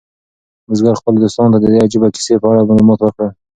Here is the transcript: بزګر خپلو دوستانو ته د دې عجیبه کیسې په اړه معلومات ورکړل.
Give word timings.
بزګر 0.67 0.95
خپلو 0.99 1.21
دوستانو 1.23 1.51
ته 1.53 1.57
د 1.61 1.65
دې 1.71 1.79
عجیبه 1.87 2.07
کیسې 2.15 2.33
په 2.41 2.47
اړه 2.51 2.67
معلومات 2.69 2.99
ورکړل. 3.01 3.29